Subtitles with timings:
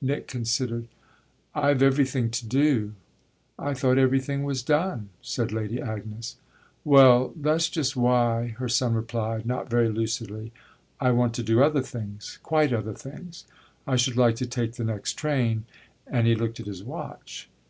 [0.00, 0.88] Nick considered.
[1.54, 2.94] "I've everything to do."
[3.58, 6.36] "I thought everything was done," said Lady Agnes.
[6.82, 10.50] "Well, that's just why," her son replied, not very lucidly.
[10.98, 13.44] "I want to do other things quite other things.
[13.86, 15.66] I should like to take the next train,"
[16.06, 17.50] And he looked at his watch.